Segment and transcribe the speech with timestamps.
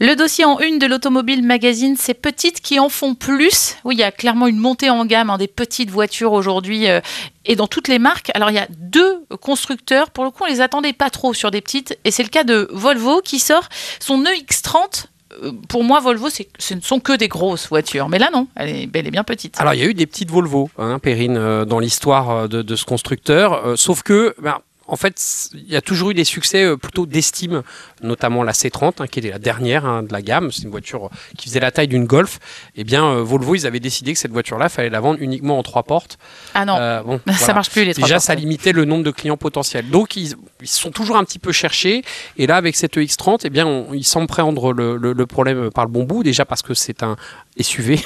[0.00, 3.76] Le dossier en une de l'Automobile Magazine, c'est petites qui en font plus.
[3.82, 7.00] Oui, il y a clairement une montée en gamme hein, des petites voitures aujourd'hui euh,
[7.44, 8.30] et dans toutes les marques.
[8.34, 10.10] Alors, il y a deux constructeurs.
[10.10, 11.98] Pour le coup, on les attendait pas trop sur des petites.
[12.04, 15.06] Et c'est le cas de Volvo qui sort son EX30
[15.42, 18.08] euh, pour moi, Volvo, ce ne sont que des grosses voitures.
[18.08, 19.60] Mais là, non, elle est, elle est bien petite.
[19.60, 22.76] Alors, il y a eu des petites Volvo, hein, Perrine, euh, dans l'histoire de, de,
[22.76, 23.76] ce constructeur.
[23.76, 24.58] sauf que, ben,
[24.88, 27.62] en fait, il y a toujours eu des succès euh, plutôt d'estime,
[28.02, 30.50] notamment la C30, hein, qui était la dernière hein, de la gamme.
[30.50, 32.38] C'est une voiture qui faisait la taille d'une Golf.
[32.74, 35.62] Eh bien, euh, Volvo, ils avaient décidé que cette voiture-là, fallait la vendre uniquement en
[35.62, 36.18] trois portes.
[36.54, 38.26] Ah non, euh, bon, ça marche plus les trois Déjà, portes.
[38.26, 39.90] ça limitait le nombre de clients potentiels.
[39.90, 42.02] Donc, ils, ils sont toujours un petit peu cherchés.
[42.36, 45.70] Et là, avec cette EX30, eh bien, on, ils semblent prendre le, le, le, problème
[45.70, 46.22] par le bon bout.
[46.22, 47.16] Déjà parce que c'est un
[47.60, 48.00] SUV.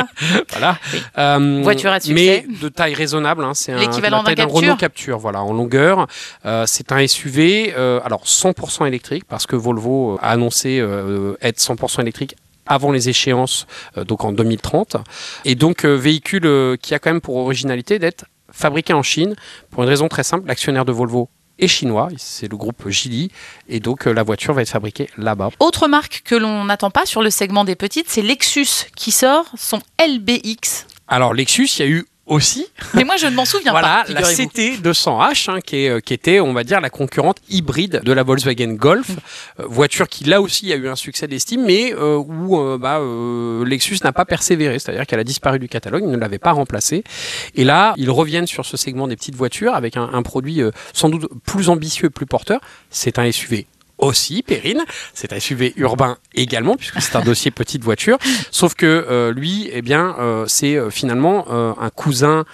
[0.50, 0.78] voilà.
[0.92, 1.02] Oui.
[1.18, 2.14] Euh, voiture à succès.
[2.14, 3.44] Mais de taille raisonnable.
[3.44, 5.18] Hein, c'est l'équivalent d'un Renault Capture.
[5.18, 6.06] Voilà, en longueur.
[6.44, 11.58] Euh, c'est un SUV, euh, alors 100% électrique, parce que Volvo a annoncé euh, être
[11.58, 13.66] 100% électrique avant les échéances,
[13.98, 14.96] euh, donc en 2030.
[15.44, 19.34] Et donc, véhicule qui a quand même pour originalité d'être fabriqué en Chine,
[19.70, 23.30] pour une raison très simple, l'actionnaire de Volvo est chinois, c'est le groupe Geely,
[23.68, 25.50] et donc la voiture va être fabriquée là-bas.
[25.60, 29.46] Autre marque que l'on n'attend pas sur le segment des petites, c'est Lexus qui sort
[29.56, 30.86] son LBX.
[31.08, 32.66] Alors Lexus, il y a eu aussi.
[32.94, 34.12] Mais moi, je ne m'en souviens voilà, pas.
[34.12, 38.12] la CT200H, hein, qui, est, euh, qui, était, on va dire, la concurrente hybride de
[38.12, 39.08] la Volkswagen Golf.
[39.08, 39.16] Mm.
[39.60, 42.98] Euh, voiture qui, là aussi, a eu un succès d'estime, mais euh, où euh, bah,
[42.98, 44.78] euh, Lexus n'a pas persévéré.
[44.78, 47.04] C'est-à-dire qu'elle a disparu du catalogue, ils ne l'avaient pas remplacée.
[47.54, 50.70] Et là, ils reviennent sur ce segment des petites voitures avec un, un produit euh,
[50.92, 52.60] sans doute plus ambitieux et plus porteur.
[52.90, 53.66] C'est un SUV
[53.98, 54.84] aussi, Perrine.
[55.12, 58.18] C'est un SUV urbain également, puisque c'est un dossier petite voiture.
[58.50, 62.44] Sauf que euh, lui, eh bien, euh, c'est euh, finalement un cousin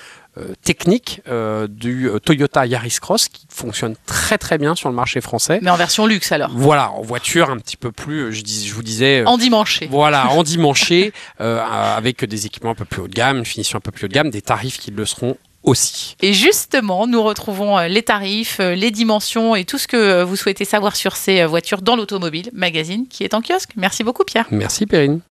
[0.62, 5.58] technique euh, du Toyota Yaris Cross qui fonctionne très très bien sur le marché français.
[5.62, 6.50] Mais en version luxe alors.
[6.54, 9.24] Voilà, en voiture un petit peu plus, je, dis, je vous disais.
[9.26, 9.88] Endimanché.
[9.90, 13.80] Voilà, endimanché, euh, avec des équipements un peu plus haut de gamme, une finition un
[13.80, 16.16] peu plus haut de gamme, des tarifs qui le seront aussi.
[16.22, 20.96] Et justement, nous retrouvons les tarifs, les dimensions et tout ce que vous souhaitez savoir
[20.96, 23.70] sur ces voitures dans l'automobile magazine qui est en kiosque.
[23.76, 24.46] Merci beaucoup Pierre.
[24.50, 25.20] Merci Perrine.